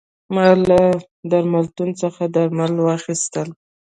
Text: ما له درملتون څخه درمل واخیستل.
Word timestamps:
ما 0.33 0.45
له 0.69 0.81
درملتون 1.31 1.89
څخه 2.01 2.23
درمل 2.35 2.73
واخیستل. 2.87 3.49